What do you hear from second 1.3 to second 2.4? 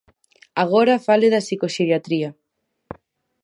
da psicoxeriatría.